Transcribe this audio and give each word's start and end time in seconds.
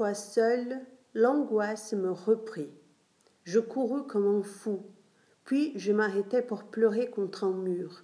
fois 0.00 0.14
seule, 0.14 0.80
l'angoisse 1.12 1.92
me 1.92 2.10
reprit. 2.10 2.70
Je 3.44 3.60
courus 3.60 4.04
comme 4.08 4.38
un 4.38 4.42
fou, 4.42 4.80
puis 5.44 5.74
je 5.76 5.92
m'arrêtai 5.92 6.40
pour 6.40 6.64
pleurer 6.64 7.10
contre 7.10 7.44
un 7.44 7.52
mur. 7.52 8.02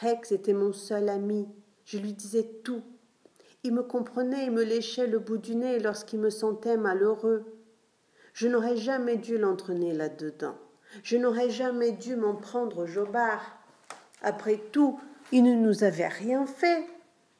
Rex 0.00 0.32
était 0.32 0.52
mon 0.52 0.72
seul 0.72 1.08
ami, 1.08 1.46
je 1.84 1.98
lui 1.98 2.12
disais 2.12 2.50
tout. 2.64 2.82
Il 3.62 3.72
me 3.72 3.84
comprenait 3.84 4.46
et 4.46 4.50
me 4.50 4.64
léchait 4.64 5.06
le 5.06 5.20
bout 5.20 5.38
du 5.38 5.54
nez 5.54 5.78
lorsqu'il 5.78 6.18
me 6.18 6.30
sentait 6.30 6.76
malheureux. 6.76 7.44
Je 8.32 8.48
n'aurais 8.48 8.76
jamais 8.76 9.16
dû 9.16 9.38
l'entraîner 9.38 9.92
là-dedans. 9.92 10.56
Je 11.04 11.18
n'aurais 11.18 11.50
jamais 11.50 11.92
dû 11.92 12.16
m'en 12.16 12.34
prendre 12.34 12.78
au 12.78 12.86
jobard. 12.86 13.60
Après 14.22 14.60
tout, 14.72 14.98
il 15.30 15.44
ne 15.44 15.54
nous 15.54 15.84
avait 15.84 16.08
rien 16.08 16.46
fait. 16.46 16.84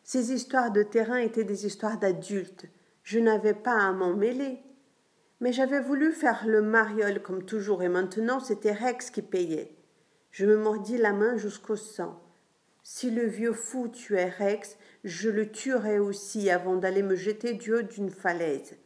Ces 0.04 0.32
histoires 0.32 0.70
de 0.70 0.84
terrain 0.84 1.18
étaient 1.18 1.42
des 1.42 1.66
histoires 1.66 1.98
d'adultes. 1.98 2.68
Je 3.10 3.18
n'avais 3.18 3.54
pas 3.54 3.72
à 3.72 3.92
m'en 3.92 4.12
mêler. 4.12 4.58
Mais 5.40 5.50
j'avais 5.50 5.80
voulu 5.80 6.12
faire 6.12 6.46
le 6.46 6.60
mariole 6.60 7.22
comme 7.22 7.42
toujours, 7.42 7.82
et 7.82 7.88
maintenant 7.88 8.38
c'était 8.38 8.74
Rex 8.74 9.08
qui 9.08 9.22
payait. 9.22 9.74
Je 10.30 10.44
me 10.44 10.58
mordis 10.58 10.98
la 10.98 11.14
main 11.14 11.38
jusqu'au 11.38 11.74
sang. 11.74 12.22
Si 12.82 13.10
le 13.10 13.24
vieux 13.24 13.54
fou 13.54 13.88
tuait 13.88 14.28
Rex, 14.28 14.76
je 15.04 15.30
le 15.30 15.50
tuerais 15.50 15.98
aussi 15.98 16.50
avant 16.50 16.76
d'aller 16.76 17.02
me 17.02 17.14
jeter 17.14 17.54
du 17.54 17.72
haut 17.72 17.80
d'une 17.80 18.10
falaise. 18.10 18.76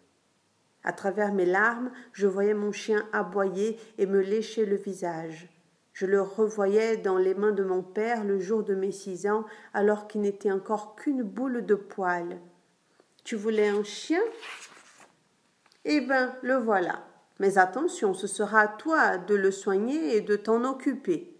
À 0.85 0.93
travers 0.93 1.35
mes 1.35 1.45
larmes, 1.45 1.91
je 2.13 2.29
voyais 2.29 2.55
mon 2.55 2.71
chien 2.71 3.05
aboyer 3.13 3.77
et 3.99 4.07
me 4.07 4.21
lécher 4.21 4.67
le 4.67 4.77
visage. 4.77 5.49
Je 5.93 6.07
le 6.07 6.23
revoyais 6.23 6.97
dans 6.97 7.19
les 7.19 7.35
mains 7.35 7.51
de 7.51 7.65
mon 7.65 7.83
père 7.83 8.23
le 8.23 8.39
jour 8.39 8.63
de 8.63 8.77
mes 8.77 8.93
six 8.93 9.27
ans, 9.27 9.45
alors 9.75 10.07
qu'il 10.07 10.21
n'était 10.21 10.53
encore 10.53 10.95
qu'une 10.95 11.25
boule 11.25 11.67
de 11.67 11.75
poils. 11.75 12.39
Tu 13.25 13.37
voulais 13.37 13.69
un 13.69 13.85
chien? 13.85 14.23
Eh 15.85 16.01
ben, 16.01 16.35
le 16.43 16.57
voilà. 16.57 17.07
Mais 17.39 17.57
attention, 17.57 18.15
ce 18.15 18.27
sera 18.27 18.61
à 18.61 18.69
toi 18.69 19.17
de 19.19 19.35
le 19.35 19.51
soigner 19.51 20.17
et 20.17 20.21
de 20.21 20.37
t'en 20.37 20.65
occuper. 20.65 21.37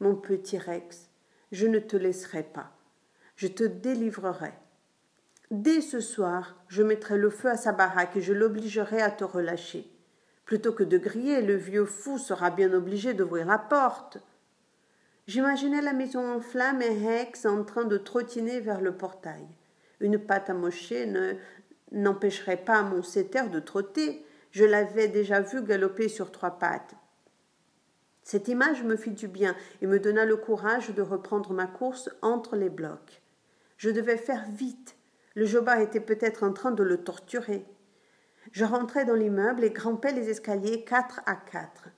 Mon 0.00 0.14
petit 0.14 0.58
Rex, 0.58 1.08
je 1.50 1.66
ne 1.66 1.78
te 1.78 1.96
laisserai 1.96 2.44
pas. 2.44 2.70
Je 3.36 3.48
te 3.48 3.64
délivrerai. 3.64 4.52
Dès 5.50 5.80
ce 5.80 6.00
soir, 6.00 6.56
je 6.68 6.82
mettrai 6.82 7.18
le 7.18 7.30
feu 7.30 7.48
à 7.48 7.56
sa 7.56 7.72
baraque 7.72 8.16
et 8.16 8.20
je 8.20 8.32
l'obligerai 8.32 9.02
à 9.02 9.10
te 9.10 9.24
relâcher. 9.24 9.90
Plutôt 10.44 10.72
que 10.72 10.84
de 10.84 10.98
griller, 10.98 11.42
le 11.42 11.56
vieux 11.56 11.86
fou 11.86 12.18
sera 12.18 12.50
bien 12.50 12.72
obligé 12.72 13.14
d'ouvrir 13.14 13.46
la 13.46 13.58
porte. 13.58 14.18
J'imaginais 15.26 15.82
la 15.82 15.92
maison 15.92 16.36
en 16.36 16.40
flammes 16.40 16.82
et 16.82 17.06
Rex 17.06 17.46
en 17.46 17.64
train 17.64 17.84
de 17.84 17.98
trottiner 17.98 18.60
vers 18.60 18.80
le 18.80 18.96
portail. 18.96 19.46
Une 20.04 20.18
patte 20.18 20.50
à 20.50 20.52
mocher 20.52 21.10
n'empêcherait 21.90 22.62
pas 22.62 22.82
mon 22.82 23.02
setter 23.02 23.48
de 23.48 23.58
trotter. 23.58 24.22
Je 24.50 24.66
l'avais 24.66 25.08
déjà 25.08 25.40
vu 25.40 25.62
galoper 25.62 26.10
sur 26.10 26.30
trois 26.30 26.58
pattes. 26.58 26.94
Cette 28.22 28.48
image 28.48 28.82
me 28.82 28.96
fit 28.96 29.12
du 29.12 29.28
bien 29.28 29.56
et 29.80 29.86
me 29.86 29.98
donna 29.98 30.26
le 30.26 30.36
courage 30.36 30.90
de 30.90 31.00
reprendre 31.00 31.54
ma 31.54 31.66
course 31.66 32.10
entre 32.20 32.54
les 32.54 32.68
blocs. 32.68 33.22
Je 33.78 33.88
devais 33.88 34.18
faire 34.18 34.44
vite. 34.50 34.94
Le 35.34 35.46
jobard 35.46 35.80
était 35.80 36.00
peut-être 36.00 36.42
en 36.44 36.52
train 36.52 36.72
de 36.72 36.82
le 36.82 36.98
torturer. 36.98 37.64
Je 38.52 38.66
rentrai 38.66 39.06
dans 39.06 39.14
l'immeuble 39.14 39.64
et 39.64 39.70
grimpais 39.70 40.12
les 40.12 40.28
escaliers 40.28 40.84
quatre 40.84 41.22
à 41.24 41.34
quatre. 41.34 41.88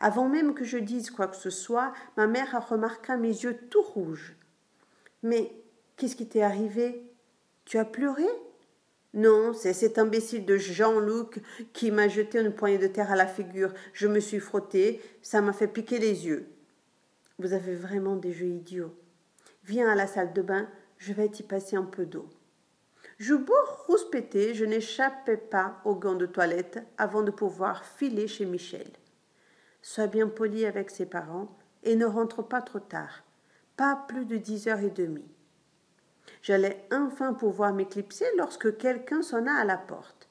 Avant 0.00 0.28
même 0.28 0.52
que 0.52 0.64
je 0.64 0.76
dise 0.76 1.10
quoi 1.10 1.28
que 1.28 1.36
ce 1.36 1.48
soit, 1.48 1.94
ma 2.18 2.26
mère 2.26 2.68
remarqua 2.68 3.16
mes 3.16 3.28
yeux 3.28 3.56
tout 3.70 3.80
rouges. 3.80 4.36
Mais 5.22 5.50
qu'est-ce 5.96 6.14
qui 6.14 6.28
t'est 6.28 6.42
arrivé? 6.42 7.07
Tu 7.68 7.76
as 7.76 7.84
pleuré? 7.84 8.24
Non, 9.12 9.52
c'est 9.52 9.74
cet 9.74 9.98
imbécile 9.98 10.46
de 10.46 10.56
Jean-Luc 10.56 11.42
qui 11.74 11.90
m'a 11.90 12.08
jeté 12.08 12.40
une 12.40 12.54
poignée 12.54 12.78
de 12.78 12.86
terre 12.86 13.12
à 13.12 13.14
la 13.14 13.26
figure. 13.26 13.74
Je 13.92 14.08
me 14.08 14.20
suis 14.20 14.40
frotté, 14.40 15.02
ça 15.20 15.42
m'a 15.42 15.52
fait 15.52 15.68
piquer 15.68 15.98
les 15.98 16.24
yeux. 16.26 16.48
Vous 17.38 17.52
avez 17.52 17.74
vraiment 17.74 18.16
des 18.16 18.32
jeux 18.32 18.46
idiots. 18.46 18.94
Viens 19.64 19.86
à 19.86 19.94
la 19.94 20.06
salle 20.06 20.32
de 20.32 20.40
bain, 20.40 20.66
je 20.96 21.12
vais 21.12 21.28
t'y 21.28 21.42
passer 21.42 21.76
un 21.76 21.84
peu 21.84 22.06
d'eau. 22.06 22.30
Je 23.18 23.34
beau 23.34 23.52
rouspéter, 23.86 24.54
je 24.54 24.64
n'échappais 24.64 25.36
pas 25.36 25.82
aux 25.84 25.94
gants 25.94 26.14
de 26.14 26.24
toilette 26.24 26.78
avant 26.96 27.22
de 27.22 27.30
pouvoir 27.30 27.84
filer 27.84 28.28
chez 28.28 28.46
Michel. 28.46 28.88
Sois 29.82 30.06
bien 30.06 30.28
poli 30.28 30.64
avec 30.64 30.88
ses 30.88 31.04
parents 31.04 31.54
et 31.82 31.96
ne 31.96 32.06
rentre 32.06 32.42
pas 32.42 32.62
trop 32.62 32.80
tard, 32.80 33.24
pas 33.76 34.06
plus 34.08 34.24
de 34.24 34.38
dix 34.38 34.68
heures 34.68 34.80
et 34.80 34.90
demie. 34.90 35.28
J'allais 36.48 36.82
enfin 36.90 37.34
pouvoir 37.34 37.74
m'éclipser 37.74 38.24
lorsque 38.38 38.78
quelqu'un 38.78 39.20
sonna 39.20 39.56
à 39.56 39.66
la 39.66 39.76
porte. 39.76 40.30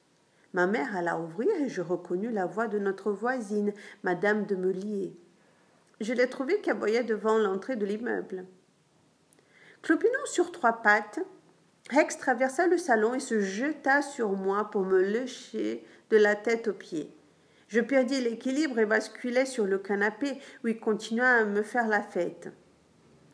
Ma 0.52 0.66
mère 0.66 0.96
alla 0.96 1.16
ouvrir 1.16 1.48
et 1.60 1.68
je 1.68 1.80
reconnus 1.80 2.32
la 2.32 2.44
voix 2.44 2.66
de 2.66 2.80
notre 2.80 3.12
voisine, 3.12 3.72
madame 4.02 4.44
de 4.44 4.56
Melier. 4.56 5.16
Je 6.00 6.12
l'ai 6.12 6.28
trouvée 6.28 6.60
aboyait 6.68 7.04
devant 7.04 7.38
l'entrée 7.38 7.76
de 7.76 7.86
l'immeuble. 7.86 8.46
Clopinant 9.80 10.26
sur 10.26 10.50
trois 10.50 10.82
pattes, 10.82 11.20
Rex 11.88 12.18
traversa 12.18 12.66
le 12.66 12.78
salon 12.78 13.14
et 13.14 13.20
se 13.20 13.38
jeta 13.38 14.02
sur 14.02 14.30
moi 14.30 14.72
pour 14.72 14.84
me 14.84 15.00
lécher 15.00 15.86
de 16.10 16.16
la 16.16 16.34
tête 16.34 16.66
aux 16.66 16.72
pieds. 16.72 17.14
Je 17.68 17.80
perdis 17.80 18.20
l'équilibre 18.20 18.80
et 18.80 18.86
basculai 18.86 19.46
sur 19.46 19.66
le 19.66 19.78
canapé 19.78 20.40
où 20.64 20.66
il 20.66 20.80
continua 20.80 21.28
à 21.28 21.44
me 21.44 21.62
faire 21.62 21.86
la 21.86 22.02
fête. 22.02 22.48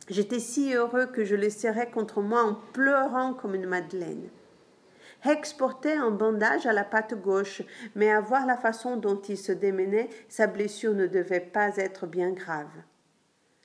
J'étais 0.09 0.41
si 0.41 0.75
heureux 0.75 1.07
que 1.07 1.25
je 1.25 1.35
le 1.35 1.49
serrai 1.49 1.91
contre 1.91 2.21
moi 2.21 2.45
en 2.45 2.55
pleurant 2.73 3.33
comme 3.33 3.55
une 3.55 3.67
madeleine. 3.67 4.29
Rex 5.23 5.55
portait 5.55 5.97
un 5.97 6.11
bandage 6.11 6.67
à 6.67 6.75
la 6.75 6.85
patte 6.85 7.15
gauche, 7.15 7.63
mais 7.95 8.11
à 8.11 8.21
voir 8.21 8.45
la 8.45 8.59
façon 8.59 8.97
dont 8.97 9.21
il 9.23 9.39
se 9.39 9.53
démenait, 9.53 10.11
sa 10.29 10.47
blessure 10.47 10.93
ne 10.95 11.07
devait 11.07 11.41
pas 11.41 11.77
être 11.79 12.07
bien 12.07 12.33
grave. 12.33 12.69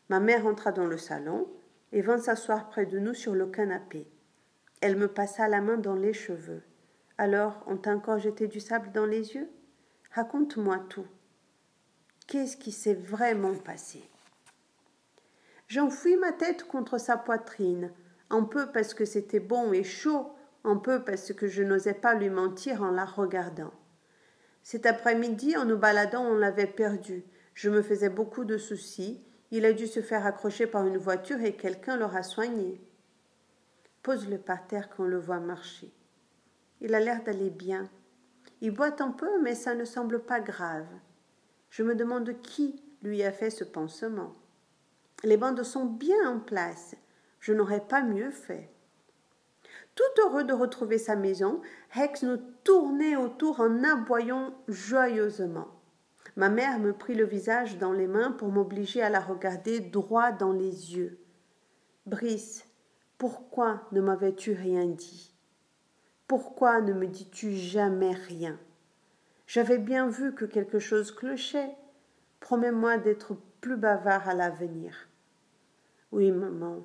Ma 0.08 0.22
mère 0.22 0.46
entra 0.46 0.72
dans 0.72 0.88
le 0.88 0.98
salon 0.98 1.48
et 1.92 2.02
vint 2.02 2.18
s'asseoir 2.18 2.70
près 2.70 2.86
de 2.86 2.98
nous 3.00 3.14
sur 3.14 3.36
le 3.36 3.48
canapé. 3.48 4.08
Elle 4.80 4.96
me 4.96 5.10
passa 5.10 5.50
la 5.50 5.60
main 5.60 5.78
dans 5.78 5.96
les 5.96 6.14
cheveux. 6.14 6.64
Alors, 7.18 7.62
on 7.68 7.76
t'a 7.76 7.94
encore 7.94 8.20
jeté 8.20 8.48
du 8.48 8.62
sable 8.62 8.94
dans 8.94 9.06
les 9.06 9.36
yeux? 9.36 9.50
Raconte-moi 10.12 10.80
tout. 10.88 11.08
Qu'est-ce 12.28 12.56
qui 12.56 12.72
s'est 12.72 12.94
vraiment 12.94 13.56
passé? 13.56 14.02
J'enfouis 15.70 16.18
ma 16.18 16.32
tête 16.32 16.64
contre 16.64 16.98
sa 16.98 17.16
poitrine, 17.16 17.92
un 18.32 18.44
peu 18.44 18.72
parce 18.72 18.96
que 18.96 19.06
c'était 19.06 19.40
bon 19.40 19.72
et 19.72 19.84
chaud, 19.84 20.34
un 20.64 20.78
peu 20.78 21.04
parce 21.04 21.32
que 21.32 21.48
je 21.48 21.62
n'osais 21.62 21.94
pas 21.94 22.16
lui 22.16 22.32
mentir 22.32 22.82
en 22.82 22.90
la 22.90 23.06
regardant. 23.06 23.72
Cet 24.64 24.88
après-midi, 24.88 25.56
en 25.56 25.66
nous 25.66 25.78
baladant, 25.78 26.24
on 26.24 26.36
l'avait 26.36 26.66
perdu. 26.66 27.24
Je 27.54 27.70
me 27.70 27.84
faisais 27.84 28.10
beaucoup 28.10 28.46
de 28.46 28.58
soucis. 28.58 29.24
Il 29.52 29.64
a 29.64 29.74
dû 29.74 29.86
se 29.86 30.02
faire 30.02 30.26
accrocher 30.26 30.66
par 30.66 30.88
une 30.88 30.98
voiture 30.98 31.40
et 31.42 31.54
quelqu'un 31.54 31.98
l'aura 31.98 32.24
soigné. 32.24 32.82
Pose-le 34.02 34.40
par 34.40 34.66
terre 34.66 34.90
qu'on 34.90 35.04
le 35.04 35.20
voit 35.20 35.40
marcher. 35.40 35.94
Il 36.82 36.96
a 36.96 37.00
l'air 37.00 37.24
d'aller 37.24 37.52
bien. 37.52 37.88
Il 38.62 38.72
boite 38.72 39.02
un 39.02 39.12
peu, 39.12 39.40
mais 39.44 39.54
ça 39.54 39.76
ne 39.76 39.86
semble 39.86 40.24
pas 40.24 40.40
grave. 40.40 40.88
Je 41.70 41.84
me 41.84 41.94
demande 41.94 42.42
qui 42.42 42.84
lui 43.04 43.22
a 43.22 43.32
fait 43.32 43.52
ce 43.52 43.64
pansement. 43.64 44.34
Les 45.24 45.38
bandes 45.38 45.64
sont 45.64 45.86
bien 45.86 46.30
en 46.30 46.40
place. 46.40 46.96
Je 47.40 47.54
n'aurais 47.54 47.86
pas 47.86 48.02
mieux 48.02 48.32
fait. 48.32 48.70
Tout 49.96 50.22
heureux 50.22 50.46
de 50.46 50.54
retrouver 50.54 50.98
sa 50.98 51.18
maison, 51.18 51.62
Rex 51.92 52.24
nous 52.24 52.38
tournait 52.64 53.18
autour 53.18 53.60
en 53.60 53.84
aboyant 53.84 54.54
joyeusement. 54.70 55.68
Ma 56.38 56.50
mère 56.50 56.80
me 56.80 56.94
prit 56.94 57.16
le 57.16 57.26
visage 57.26 57.78
dans 57.78 57.92
les 57.92 58.08
mains 58.08 58.32
pour 58.32 58.48
m'obliger 58.48 59.02
à 59.02 59.10
la 59.10 59.20
regarder 59.20 59.82
droit 59.82 60.32
dans 60.32 60.54
les 60.54 60.96
yeux. 60.96 61.20
Brice, 62.06 62.66
pourquoi 63.18 63.82
ne 63.92 64.00
m'avais-tu 64.00 64.54
rien 64.54 64.86
dit? 64.86 65.36
Pourquoi 66.28 66.80
ne 66.80 66.94
me 66.94 67.08
dis-tu 67.08 67.52
jamais 67.52 68.14
rien? 68.14 68.58
J'avais 69.48 69.80
bien 69.80 70.08
vu 70.08 70.34
que 70.34 70.46
quelque 70.46 70.80
chose 70.80 71.12
clochait. 71.12 71.76
Promets-moi 72.40 73.00
d'être 73.00 73.36
plus 73.60 73.76
bavard 73.76 74.30
à 74.30 74.34
l'avenir. 74.34 75.09
Oui, 76.20 76.34
maman. 76.34 76.84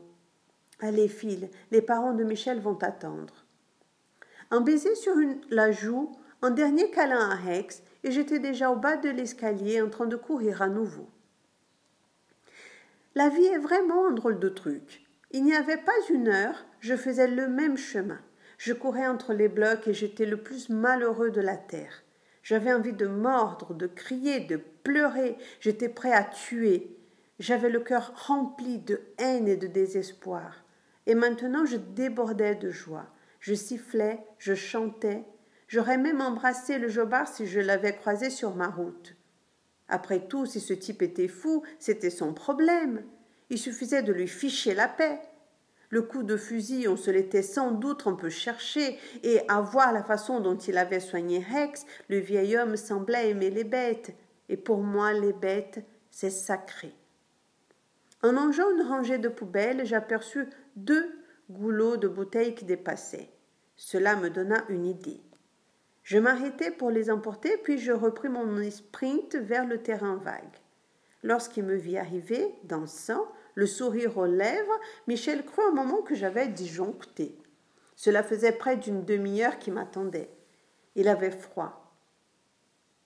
Allez, 0.78 1.08
file, 1.08 1.48
les 1.72 1.82
parents 1.82 2.12
de 2.12 2.22
Michel 2.22 2.60
vont 2.60 2.78
attendre. 2.80 3.44
Un 4.52 4.60
baiser 4.60 4.94
sur 4.94 5.12
la 5.50 5.72
joue, 5.72 6.12
un 6.40 6.52
dernier 6.52 6.88
câlin 6.92 7.30
à 7.30 7.34
Rex, 7.34 7.82
et 8.04 8.12
j'étais 8.12 8.38
déjà 8.38 8.70
au 8.70 8.76
bas 8.76 8.96
de 8.96 9.08
l'escalier 9.08 9.82
en 9.82 9.90
train 9.90 10.06
de 10.06 10.14
courir 10.14 10.62
à 10.62 10.68
nouveau. 10.68 11.08
La 13.16 13.28
vie 13.28 13.46
est 13.46 13.58
vraiment 13.58 14.06
un 14.06 14.12
drôle 14.12 14.38
de 14.38 14.48
truc. 14.48 15.04
Il 15.32 15.42
n'y 15.42 15.56
avait 15.56 15.78
pas 15.78 15.90
une 16.10 16.28
heure, 16.28 16.64
je 16.78 16.94
faisais 16.94 17.26
le 17.26 17.48
même 17.48 17.76
chemin. 17.76 18.20
Je 18.56 18.72
courais 18.72 19.08
entre 19.08 19.32
les 19.32 19.48
blocs 19.48 19.88
et 19.88 19.94
j'étais 19.94 20.26
le 20.26 20.36
plus 20.36 20.68
malheureux 20.68 21.32
de 21.32 21.40
la 21.40 21.56
terre. 21.56 22.04
J'avais 22.44 22.72
envie 22.72 22.92
de 22.92 23.08
mordre, 23.08 23.74
de 23.74 23.88
crier, 23.88 24.38
de 24.38 24.60
pleurer, 24.84 25.36
j'étais 25.58 25.88
prêt 25.88 26.12
à 26.12 26.22
tuer. 26.22 26.96
J'avais 27.38 27.70
le 27.70 27.80
cœur 27.80 28.12
rempli 28.26 28.78
de 28.78 29.00
haine 29.18 29.48
et 29.48 29.56
de 29.56 29.66
désespoir. 29.66 30.64
Et 31.06 31.14
maintenant 31.14 31.64
je 31.64 31.76
débordais 31.76 32.54
de 32.54 32.70
joie. 32.70 33.06
Je 33.40 33.54
sifflais, 33.54 34.24
je 34.38 34.54
chantais, 34.54 35.24
J'aurais 35.74 35.98
même 35.98 36.20
embrassé 36.20 36.78
le 36.78 36.88
jobard 36.88 37.26
si 37.26 37.46
je 37.46 37.60
l'avais 37.60 37.96
croisé 37.96 38.30
sur 38.30 38.54
ma 38.54 38.68
route. 38.68 39.16
Après 39.88 40.20
tout, 40.20 40.46
si 40.46 40.60
ce 40.60 40.72
type 40.72 41.02
était 41.02 41.28
fou, 41.28 41.62
c'était 41.78 42.10
son 42.10 42.32
problème. 42.32 43.02
Il 43.50 43.58
suffisait 43.58 44.02
de 44.02 44.12
lui 44.12 44.28
ficher 44.28 44.74
la 44.74 44.88
paix. 44.88 45.20
Le 45.90 46.02
coup 46.02 46.22
de 46.22 46.36
fusil, 46.36 46.88
on 46.88 46.96
se 46.96 47.10
l'était 47.10 47.42
sans 47.42 47.70
doute 47.70 48.06
un 48.06 48.14
peu 48.14 48.30
cherché, 48.30 48.98
et 49.22 49.40
à 49.48 49.60
voir 49.60 49.92
la 49.92 50.02
façon 50.02 50.40
dont 50.40 50.56
il 50.56 50.78
avait 50.78 51.00
soigné 51.00 51.40
Rex, 51.40 51.84
le 52.08 52.18
vieil 52.18 52.56
homme 52.56 52.76
semblait 52.76 53.30
aimer 53.30 53.50
les 53.50 53.64
bêtes. 53.64 54.14
Et 54.48 54.56
pour 54.56 54.78
moi, 54.78 55.12
les 55.12 55.32
bêtes, 55.32 55.84
c'est 56.10 56.30
sacré. 56.30 56.94
En 58.24 58.32
longeant 58.32 58.70
une 58.70 58.80
rangée 58.80 59.18
de 59.18 59.28
poubelles, 59.28 59.84
j'aperçus 59.84 60.48
deux 60.76 61.14
goulots 61.50 61.98
de 61.98 62.08
bouteilles 62.08 62.54
qui 62.54 62.64
dépassaient. 62.64 63.28
Cela 63.76 64.16
me 64.16 64.30
donna 64.30 64.64
une 64.70 64.86
idée. 64.86 65.20
Je 66.04 66.16
m'arrêtai 66.16 66.70
pour 66.70 66.90
les 66.90 67.10
emporter, 67.10 67.58
puis 67.58 67.76
je 67.76 67.92
repris 67.92 68.30
mon 68.30 68.70
sprint 68.70 69.36
vers 69.36 69.66
le 69.66 69.82
terrain 69.82 70.16
vague. 70.16 70.56
Lorsqu'il 71.22 71.64
me 71.64 71.74
vit 71.74 71.98
arriver, 71.98 72.54
dansant, 72.64 73.30
le 73.56 73.66
sourire 73.66 74.16
aux 74.16 74.24
lèvres, 74.24 74.80
Michel 75.06 75.44
crut 75.44 75.66
un 75.68 75.74
moment 75.74 76.00
que 76.00 76.14
j'avais 76.14 76.48
disjoncté. 76.48 77.36
Cela 77.94 78.22
faisait 78.22 78.52
près 78.52 78.78
d'une 78.78 79.04
demi-heure 79.04 79.58
qu'il 79.58 79.74
m'attendait. 79.74 80.30
Il 80.94 81.08
avait 81.08 81.30
froid. 81.30 81.94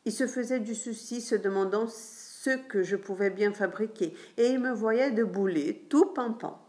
Il 0.05 0.13
se 0.13 0.29
faisait 0.29 0.61
du 0.61 0.77
souci, 0.77 1.21
se 1.21 1.35
demandant 1.35 1.89
que 2.57 2.83
je 2.83 2.97
pouvais 2.97 3.31
bien 3.31 3.53
fabriquer, 3.53 4.15
et 4.37 4.49
il 4.49 4.59
me 4.59 4.73
voyait 4.73 5.11
de 5.11 5.25
tout 5.89 6.07
pimpant. 6.07 6.65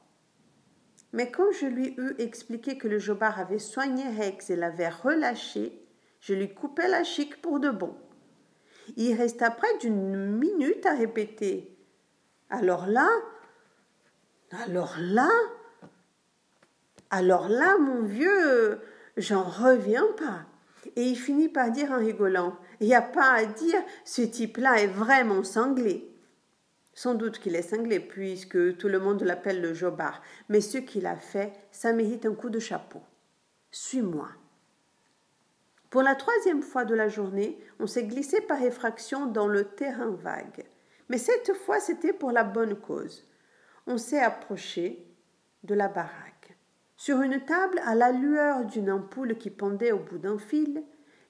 Mais 1.13 1.31
quand 1.31 1.51
je 1.51 1.65
lui 1.65 1.95
eus 1.97 2.15
expliqué 2.19 2.77
que 2.77 2.87
le 2.87 2.99
jobard 2.99 3.39
avait 3.39 3.59
soigné 3.59 4.03
Rex 4.09 4.49
et 4.49 4.55
l'avait 4.55 4.89
relâché, 4.89 5.81
je 6.19 6.33
lui 6.33 6.53
coupai 6.53 6.87
la 6.87 7.03
chic 7.03 7.41
pour 7.41 7.59
de 7.59 7.69
bon. 7.69 7.95
Il 8.95 9.15
resta 9.15 9.49
près 9.51 9.77
d'une 9.79 10.37
minute 10.37 10.85
à 10.85 10.95
répéter. 10.95 11.75
Alors 12.49 12.85
là, 12.87 13.09
alors 14.63 14.95
là, 14.99 15.29
alors 17.09 17.49
là, 17.49 17.77
mon 17.77 18.03
vieux, 18.03 18.79
j'en 19.17 19.43
reviens 19.43 20.07
pas. 20.17 20.45
Et 20.95 21.03
il 21.03 21.15
finit 21.15 21.49
par 21.49 21.71
dire 21.71 21.91
en 21.91 21.97
rigolant 21.97 22.55
Il 22.79 22.87
n'y 22.87 22.95
a 22.95 23.01
pas 23.01 23.31
à 23.31 23.45
dire, 23.45 23.81
ce 24.05 24.21
type-là 24.21 24.81
est 24.81 24.87
vraiment 24.87 25.43
cinglé. 25.43 26.09
Sans 26.93 27.13
doute 27.13 27.39
qu'il 27.39 27.55
est 27.55 27.61
cinglé, 27.61 27.99
puisque 27.99 28.77
tout 28.77 28.87
le 28.87 28.99
monde 28.99 29.23
l'appelle 29.23 29.61
le 29.61 29.73
jobard, 29.73 30.21
mais 30.49 30.61
ce 30.61 30.77
qu'il 30.77 31.05
a 31.05 31.15
fait, 31.15 31.53
ça 31.71 31.93
mérite 31.93 32.25
un 32.25 32.33
coup 32.33 32.49
de 32.49 32.59
chapeau. 32.59 33.01
Suis-moi. 33.71 34.27
Pour 35.89 36.01
la 36.03 36.15
troisième 36.15 36.61
fois 36.61 36.85
de 36.85 36.93
la 36.93 37.09
journée, 37.09 37.59
on 37.79 37.87
s'est 37.87 38.03
glissé 38.03 38.41
par 38.41 38.61
effraction 38.61 39.25
dans 39.25 39.47
le 39.47 39.63
terrain 39.63 40.11
vague. 40.11 40.65
Mais 41.09 41.17
cette 41.17 41.53
fois, 41.53 41.79
c'était 41.79 42.13
pour 42.13 42.31
la 42.31 42.43
bonne 42.43 42.75
cause. 42.75 43.27
On 43.87 43.97
s'est 43.97 44.21
approché 44.21 45.05
de 45.63 45.73
la 45.73 45.87
baraque. 45.87 46.55
Sur 46.95 47.21
une 47.21 47.43
table, 47.43 47.81
à 47.85 47.95
la 47.95 48.11
lueur 48.11 48.65
d'une 48.65 48.91
ampoule 48.91 49.37
qui 49.37 49.49
pendait 49.49 49.91
au 49.91 49.99
bout 49.99 50.17
d'un 50.17 50.37
fil, 50.37 50.83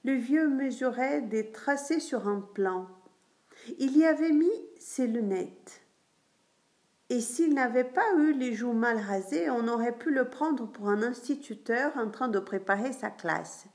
le 0.04 0.14
vieux 0.14 0.48
mesurait 0.48 1.20
des 1.20 1.52
tracés 1.52 2.00
sur 2.00 2.26
un 2.26 2.40
plan. 2.40 2.88
Il 3.78 3.96
y 3.96 4.04
avait 4.04 4.32
mis 4.32 4.50
ses 4.78 5.06
lunettes. 5.06 5.82
Et 7.10 7.20
s'il 7.20 7.54
n'avait 7.54 7.84
pas 7.84 8.14
eu 8.18 8.32
les 8.32 8.54
joues 8.54 8.72
mal 8.72 8.98
rasées, 8.98 9.50
on 9.50 9.68
aurait 9.68 9.98
pu 9.98 10.12
le 10.12 10.30
prendre 10.30 10.66
pour 10.66 10.88
un 10.88 11.02
instituteur 11.02 11.96
en 11.96 12.08
train 12.08 12.28
de 12.28 12.38
préparer 12.38 12.92
sa 12.92 13.10
classe. 13.10 13.66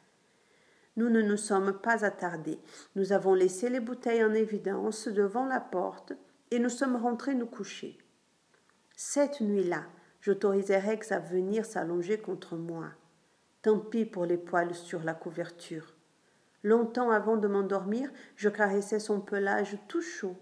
Nous 0.96 1.10
ne 1.10 1.22
nous 1.22 1.38
sommes 1.38 1.74
pas 1.74 2.06
attardés. 2.06 2.60
Nous 2.96 3.12
avons 3.12 3.34
laissé 3.34 3.70
les 3.70 3.82
bouteilles 3.82 4.24
en 4.24 4.34
évidence 4.34 5.10
devant 5.10 5.46
la 5.46 5.60
porte 5.60 6.14
et 6.52 6.60
nous 6.60 6.70
sommes 6.70 6.96
rentrés 6.96 7.36
nous 7.36 7.46
coucher. 7.46 7.98
Cette 8.96 9.42
nuit-là, 9.42 9.84
j'autorisai 10.22 10.78
Rex 10.78 11.12
à 11.12 11.20
venir 11.20 11.66
s'allonger 11.66 12.18
contre 12.18 12.56
moi. 12.56 12.92
Tant 13.62 13.80
pis 13.80 14.06
pour 14.06 14.26
les 14.26 14.38
poils 14.38 14.74
sur 14.74 15.04
la 15.04 15.14
couverture. 15.14 15.95
Longtemps 16.66 17.12
avant 17.12 17.38
de 17.38 17.48
m'endormir, 17.48 18.10
je 18.36 18.50
caressais 18.50 18.98
son 18.98 19.22
pelage 19.22 19.78
tout 19.88 20.02
chaud. 20.02 20.36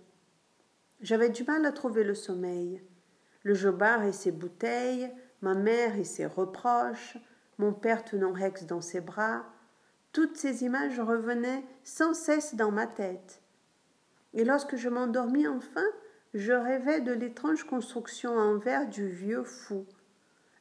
J'avais 1.02 1.28
du 1.28 1.44
mal 1.44 1.66
à 1.66 1.74
trouver 1.74 2.06
le 2.06 2.16
sommeil. 2.16 2.82
Le 3.44 3.54
jobard 3.54 4.06
et 4.06 4.14
ses 4.14 4.32
bouteilles, 4.32 5.12
ma 5.42 5.54
mère 5.54 5.98
et 5.98 6.06
ses 6.06 6.26
reproches, 6.26 7.18
mon 7.58 7.74
père 7.74 8.06
tenant 8.06 8.32
Rex 8.32 8.66
dans 8.66 8.80
ses 8.80 9.02
bras, 9.02 9.44
toutes 10.14 10.38
ces 10.38 10.64
images 10.64 10.98
revenaient 11.02 11.66
sans 11.84 12.14
cesse 12.14 12.56
dans 12.56 12.72
ma 12.72 12.88
tête. 12.88 13.42
Et 14.34 14.46
lorsque 14.46 14.78
je 14.78 14.88
m'endormis 14.88 15.46
enfin, 15.46 15.84
je 16.34 16.54
rêvais 16.54 17.02
de 17.02 17.12
l'étrange 17.12 17.66
construction 17.66 18.38
en 18.38 18.58
verre 18.60 18.88
du 18.88 19.10
vieux 19.10 19.44
fou. 19.44 19.86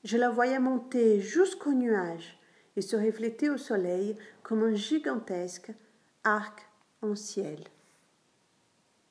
Je 0.03 0.17
la 0.17 0.29
voyais 0.29 0.59
monter 0.59 1.21
jusqu'au 1.21 1.73
nuage 1.73 2.42
et 2.77 2.81
se 2.83 2.97
refléter 2.97 3.51
au 3.51 3.59
soleil 3.59 4.17
comme 4.43 4.63
un 4.63 4.75
gigantesque 4.75 5.73
arc 6.25 6.69
en 7.03 7.15
ciel. 7.15 7.59